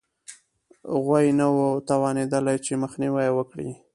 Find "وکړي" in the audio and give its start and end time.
3.37-3.69